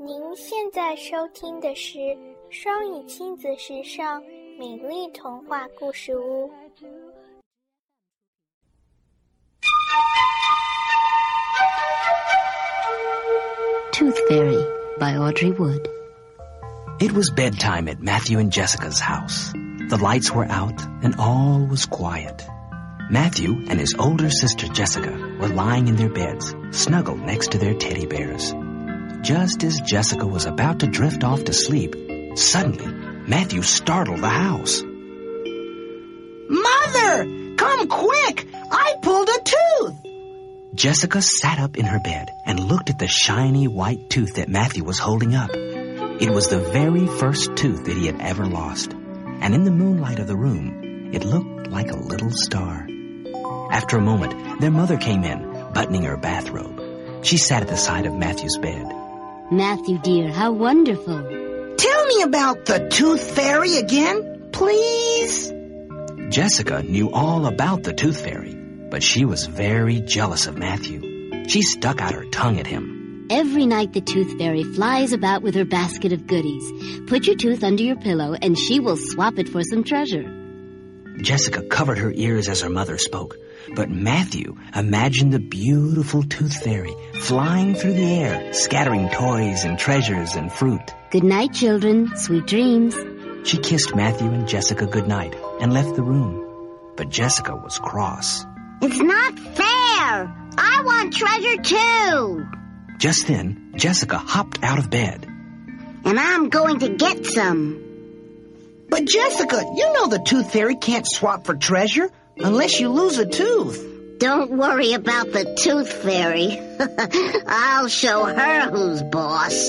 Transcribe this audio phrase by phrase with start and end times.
[0.00, 1.98] 您现在收听的是
[2.50, 4.22] 双语亲子时尚
[4.58, 6.50] 美丽童话故事屋。
[13.92, 14.62] Tooth Fairy
[14.98, 15.88] by Audrey Wood.
[17.00, 19.52] It was bedtime at Matthew and Jessica's house.
[19.88, 22.44] The lights were out and all was quiet.
[23.10, 25.10] Matthew and his older sister Jessica
[25.40, 28.54] were lying in their beds, snuggled next to their teddy bears.
[29.21, 31.95] Just as Jessica was about to drift off to sleep,
[32.35, 32.87] suddenly
[33.27, 34.81] Matthew startled the house.
[36.49, 37.55] Mother!
[37.55, 38.47] Come quick!
[38.71, 39.93] I pulled a tooth!
[40.73, 44.83] Jessica sat up in her bed and looked at the shiny white tooth that Matthew
[44.83, 45.51] was holding up.
[45.53, 50.17] It was the very first tooth that he had ever lost, and in the moonlight
[50.17, 52.87] of the room, it looked like a little star.
[53.71, 55.43] After a moment, their mother came in,
[55.73, 57.23] buttoning her bathrobe.
[57.23, 58.91] She sat at the side of Matthew's bed.
[59.51, 61.21] Matthew, dear, how wonderful.
[61.77, 65.51] Tell me about the tooth fairy again, please.
[66.29, 71.45] Jessica knew all about the tooth fairy, but she was very jealous of Matthew.
[71.49, 73.27] She stuck out her tongue at him.
[73.29, 76.71] Every night the Tooth Fairy flies about with her basket of goodies.
[77.07, 80.40] Put your tooth under your pillow and she will swap it for some treasure.
[81.17, 83.37] Jessica covered her ears as her mother spoke,
[83.75, 90.35] but Matthew imagined the beautiful tooth fairy flying through the air, scattering toys and treasures
[90.35, 90.81] and fruit.
[91.11, 92.15] Good night, children.
[92.15, 92.95] Sweet dreams.
[93.43, 96.47] She kissed Matthew and Jessica goodnight and left the room.
[96.95, 98.45] But Jessica was cross.
[98.81, 100.35] It's not fair.
[100.57, 102.45] I want treasure too.
[102.97, 105.25] Just then, Jessica hopped out of bed.
[106.05, 107.90] And I'm going to get some.
[108.91, 113.25] But Jessica, you know the tooth fairy can't swap for treasure unless you lose a
[113.25, 114.19] tooth.
[114.19, 116.59] Don't worry about the tooth fairy.
[117.47, 119.65] I'll show her who's boss.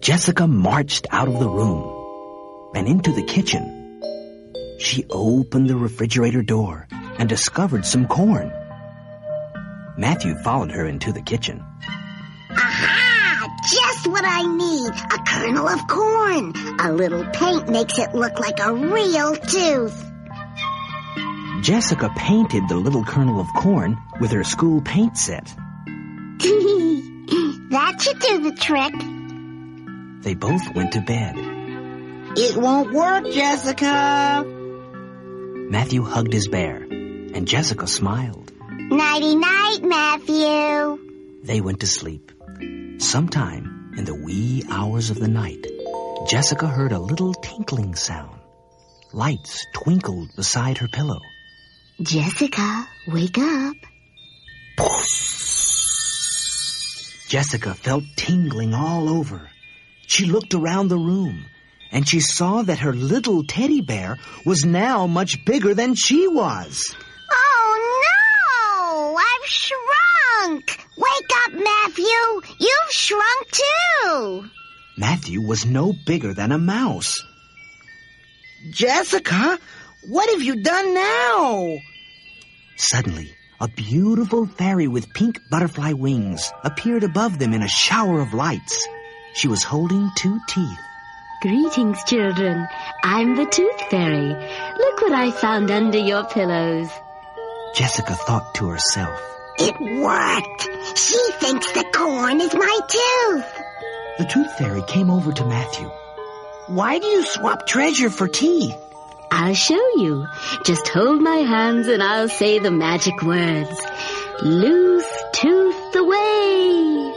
[0.00, 4.02] Jessica marched out of the room and into the kitchen.
[4.78, 6.86] She opened the refrigerator door
[7.18, 8.52] and discovered some corn.
[9.96, 11.64] Matthew followed her into the kitchen.
[14.24, 14.88] What I need.
[14.88, 16.54] A kernel of corn.
[16.80, 20.02] A little paint makes it look like a real tooth.
[21.60, 25.44] Jessica painted the little kernel of corn with her school paint set.
[27.68, 28.94] that should do the trick.
[30.22, 31.34] They both went to bed.
[32.38, 34.42] It won't work, Jessica.
[35.68, 38.52] Matthew hugged his bear, and Jessica smiled.
[38.70, 40.98] Nighty night, Matthew.
[41.42, 42.32] They went to sleep.
[42.96, 45.66] Sometime in the wee hours of the night,
[46.28, 48.40] Jessica heard a little tinkling sound.
[49.12, 51.20] Lights twinkled beside her pillow.
[52.02, 53.76] Jessica, wake up.
[57.28, 59.48] Jessica felt tingling all over.
[60.06, 61.44] She looked around the room
[61.92, 66.94] and she saw that her little teddy bear was now much bigger than she was.
[67.30, 69.16] Oh no!
[69.16, 70.86] I've shrunk!
[70.96, 71.52] Wake up,
[72.04, 72.54] Matthew!
[72.58, 74.50] You've shrunk too!
[74.98, 77.16] Matthew was no bigger than a mouse.
[78.70, 79.58] Jessica,
[80.08, 81.76] what have you done now?
[82.76, 88.34] Suddenly, a beautiful fairy with pink butterfly wings appeared above them in a shower of
[88.34, 88.86] lights.
[89.34, 90.78] She was holding two teeth.
[91.40, 92.66] Greetings, children.
[93.02, 94.28] I'm the Tooth Fairy.
[94.78, 96.88] Look what I found under your pillows.
[97.74, 99.20] Jessica thought to herself.
[99.58, 100.73] It worked!
[100.94, 103.62] She thinks the corn is my tooth!
[104.18, 105.90] The Tooth Fairy came over to Matthew.
[106.66, 108.76] Why do you swap treasure for teeth?
[109.30, 110.26] I'll show you.
[110.64, 113.80] Just hold my hands and I'll say the magic words.
[114.42, 117.12] Loose tooth away.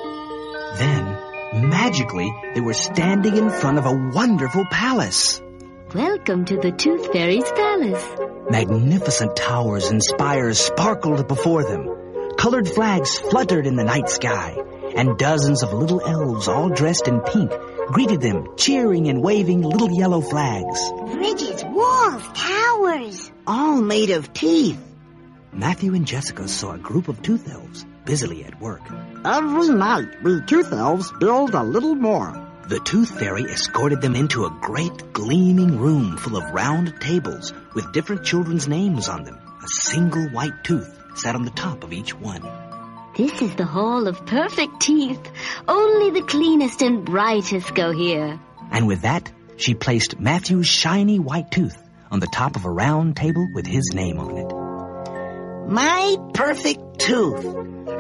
[0.78, 5.42] Then, magically, they were standing in front of a wonderful palace.
[5.94, 8.06] Welcome to the Tooth Fairy's palace.
[8.50, 11.97] Magnificent towers and spires sparkled before them.
[12.38, 14.56] Colored flags fluttered in the night sky,
[14.96, 17.52] and dozens of little elves, all dressed in pink,
[17.88, 20.92] greeted them, cheering and waving little yellow flags.
[21.14, 23.32] Bridges, walls, towers.
[23.48, 24.80] All made of teeth.
[25.52, 28.84] Matthew and Jessica saw a group of tooth elves busily at work.
[29.26, 32.44] Every night, we tooth elves build a little more.
[32.70, 37.94] The Tooth Fairy escorted them into a great gleaming room full of round tables with
[37.94, 39.40] different children's names on them.
[39.64, 42.42] A single white tooth sat on the top of each one.
[43.16, 45.32] This is the hall of perfect teeth.
[45.68, 48.40] Only the cleanest and brightest go here.
[48.72, 51.82] And with that, she placed Matthew's shiny white tooth
[52.12, 55.72] on the top of a round table with his name on it.
[55.72, 57.46] My perfect tooth.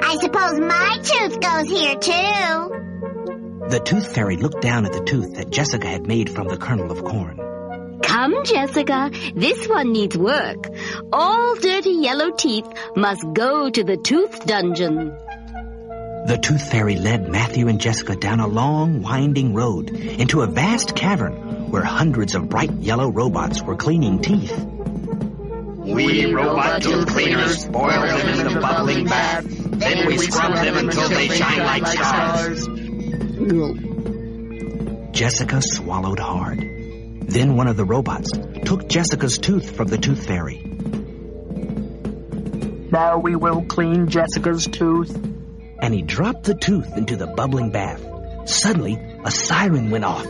[0.01, 3.67] I suppose my tooth goes here too.
[3.69, 6.91] The tooth fairy looked down at the tooth that Jessica had made from the kernel
[6.91, 7.39] of corn.
[8.07, 9.12] Come, Jessica.
[9.36, 10.69] This one needs work.
[11.12, 12.65] All dirty yellow teeth
[12.95, 15.09] must go to the tooth dungeon.
[16.27, 20.95] The tooth fairy led Matthew and Jessica down a long, winding road into a vast
[20.95, 24.57] cavern where hundreds of bright yellow robots were cleaning teeth.
[25.77, 29.45] We robot tooth cleaners boil them in the bubbling bath.
[29.48, 32.68] Then we scrub them until they shine like stars.
[35.12, 36.76] Jessica swallowed hard.
[37.27, 38.31] Then one of the robots
[38.65, 40.63] took Jessica's tooth from the tooth fairy.
[42.91, 45.13] Now we will clean Jessica's tooth.
[45.79, 48.03] and he dropped the tooth into the bubbling bath.
[48.50, 50.25] Suddenly, a siren went off.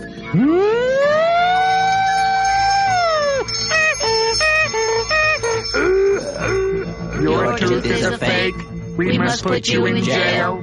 [7.22, 8.56] Your tooth is a fake.
[8.98, 10.62] We must put you in jail.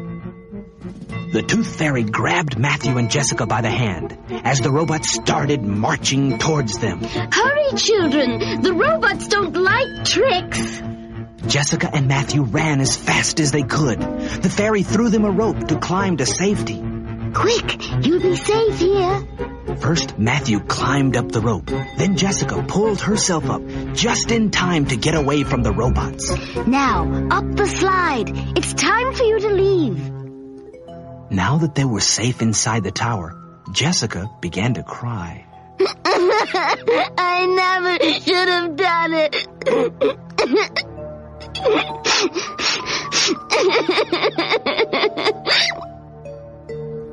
[1.32, 6.38] The tooth fairy grabbed Matthew and Jessica by the hand as the robots started marching
[6.38, 7.02] towards them.
[7.02, 8.61] Hurry, children.
[8.62, 10.82] The robots don't like tricks.
[11.46, 14.00] Jessica and Matthew ran as fast as they could.
[14.00, 16.82] The fairy threw them a rope to climb to safety.
[17.35, 19.26] Quick, you'll be safe here.
[19.81, 21.67] First, Matthew climbed up the rope.
[21.67, 23.62] Then Jessica pulled herself up
[23.93, 26.31] just in time to get away from the robots.
[26.67, 28.31] Now, up the slide.
[28.56, 30.11] It's time for you to leave.
[31.31, 35.46] Now that they were safe inside the tower, Jessica began to cry.
[36.05, 39.34] I never should have done it.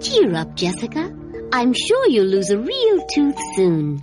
[0.02, 1.16] Cheer up, Jessica.
[1.54, 4.00] I'm sure you'll lose a real tooth soon.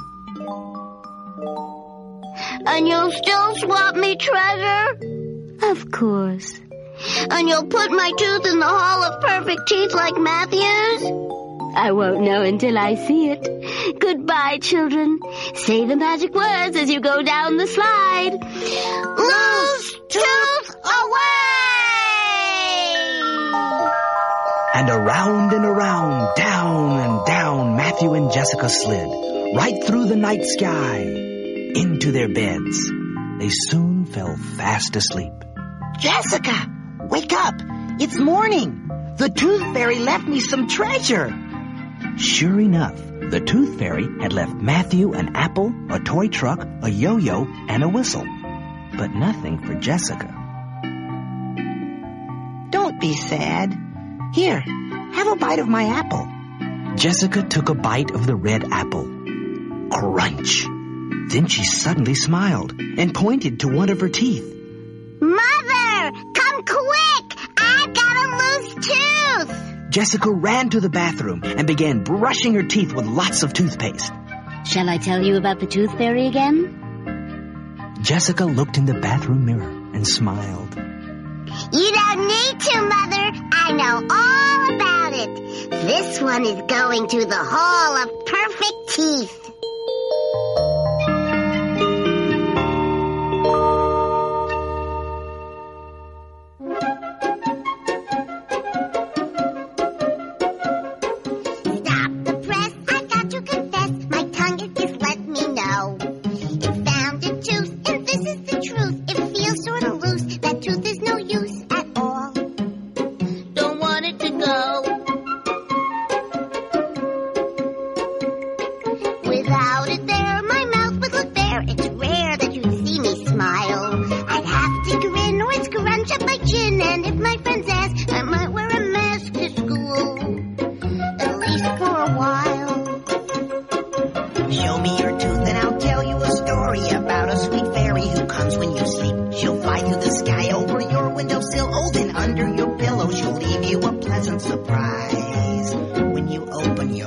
[2.67, 4.99] And you'll still swap me treasure?
[5.63, 6.61] Of course.
[7.31, 11.28] And you'll put my tooth in the Hall of Perfect Teeth like Matthew's?
[11.79, 14.01] I won't know until I see it.
[14.01, 15.21] Goodbye, children.
[15.55, 18.33] Say the magic words as you go down the slide.
[19.17, 21.39] Lose tooth away!
[24.75, 30.45] And around and around, down and down, Matthew and Jessica slid, right through the night
[30.47, 32.91] sky, into their beds.
[33.39, 35.33] They soon fell fast asleep.
[36.01, 36.57] Jessica,
[37.09, 37.55] wake up.
[38.01, 39.15] It's morning.
[39.17, 41.48] The tooth fairy left me some treasure.
[42.19, 42.97] Sure enough,
[43.31, 47.89] the tooth fairy had left Matthew an apple, a toy truck, a yo-yo, and a
[47.89, 48.27] whistle.
[48.97, 50.27] But nothing for Jessica.
[52.71, 53.73] Don't be sad.
[54.35, 56.29] Here, have a bite of my apple.
[56.97, 59.05] Jessica took a bite of the red apple.
[59.93, 60.65] Crunch!
[61.29, 64.58] Then she suddenly smiled and pointed to one of her teeth.
[69.91, 74.13] Jessica ran to the bathroom and began brushing her teeth with lots of toothpaste.
[74.67, 77.97] Shall I tell you about the tooth fairy again?
[78.03, 80.75] Jessica looked in the bathroom mirror and smiled.
[80.75, 83.33] You don't need to, Mother.
[83.53, 85.71] I know all about it.
[85.71, 89.51] This one is going to the Hall of Perfect Teeth.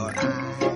[0.10, 0.71] Open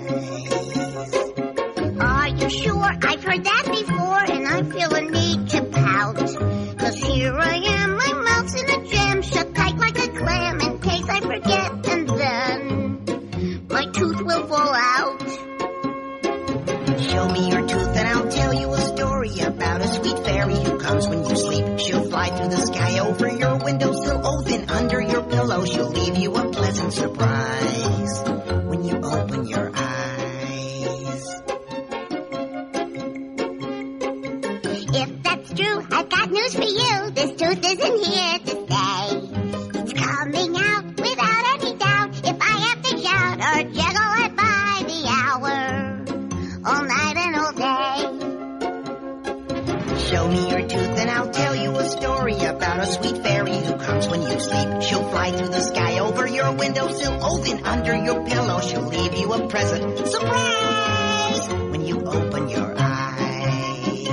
[50.26, 53.78] Show me your tooth and I'll tell you a story about a sweet fairy who
[53.78, 54.82] comes when you sleep.
[54.82, 59.32] She'll fly through the sky over your windowsill, open under your pillow she'll leave you
[59.32, 60.08] a present.
[60.08, 61.48] Surprise!
[61.70, 64.08] When you open your eyes.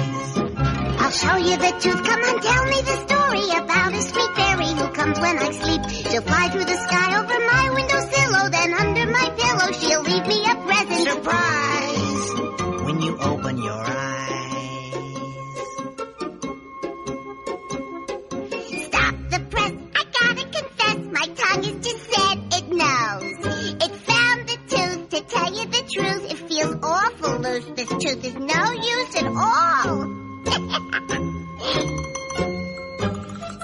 [1.01, 4.67] I'll show you the tooth, come on tell me the story about a sweet fairy
[4.67, 5.81] who comes when I sleep.
[6.11, 7.72] She'll fly through the sky over my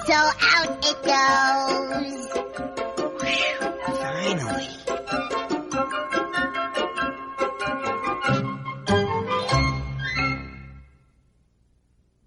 [0.09, 2.29] so out it goes.
[4.01, 4.69] Finally.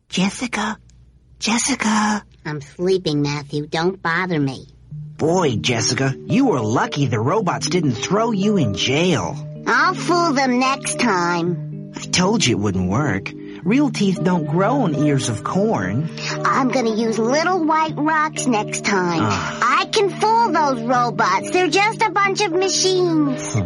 [0.09, 0.79] Jessica,
[1.41, 2.25] Jessica.
[2.45, 3.67] I'm sleeping, Matthew.
[3.67, 4.69] Don't bother me.
[5.17, 9.35] Boy, Jessica, you were lucky the robots didn't throw you in jail.
[9.67, 11.93] I'll fool them next time.
[11.97, 13.33] I told you it wouldn't work.
[13.64, 16.11] Real teeth don't grow on ears of corn.
[16.45, 19.21] I'm gonna use little white rocks next time.
[19.23, 19.78] Ah.
[19.81, 21.50] I can fool those robots.
[21.52, 23.57] They're just a bunch of machines.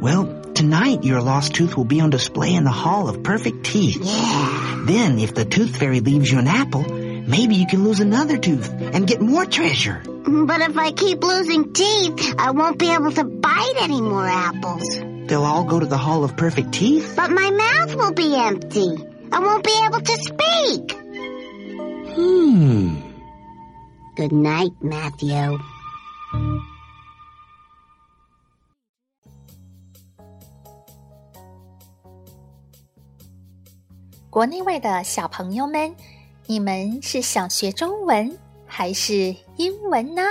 [0.00, 4.00] Well, tonight your lost tooth will be on display in the Hall of Perfect Teeth.
[4.02, 4.82] Yeah.
[4.86, 8.68] Then, if the tooth fairy leaves you an apple, maybe you can lose another tooth
[8.80, 10.02] and get more treasure.
[10.04, 14.98] But if I keep losing teeth, I won't be able to bite any more apples.
[15.28, 17.12] They'll all go to the Hall of Perfect Teeth.
[17.14, 19.11] But my mouth will be empty.
[19.34, 20.92] I won't be able to speak.
[22.14, 22.96] Hmm.
[24.14, 25.58] Good night, Matthew.
[34.28, 35.94] 国内外的小朋友们，
[36.46, 40.22] 你们是想学中文还是英文呢？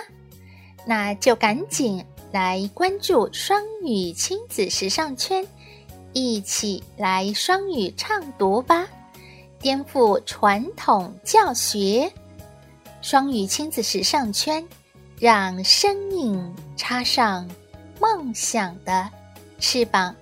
[0.86, 5.46] 那就赶紧来关注双语亲子时尚圈，
[6.13, 8.88] 一起来双语畅读吧！
[9.60, 12.12] 颠覆传统教学，
[13.01, 14.65] 双语亲子时尚圈，
[15.20, 17.50] 让生命插上
[18.00, 19.10] 梦想的
[19.60, 20.15] 翅膀。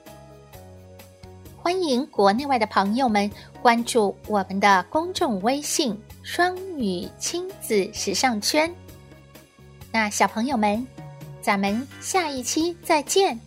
[1.57, 3.29] 欢迎国内外的朋友们
[3.61, 8.73] 关注我们的公众微信“双语亲子时尚圈”。
[9.91, 10.85] 那小朋友们，
[11.41, 13.39] 咱们下一期再见。